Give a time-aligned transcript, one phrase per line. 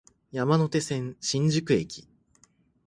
[0.31, 2.07] 山手線、新宿駅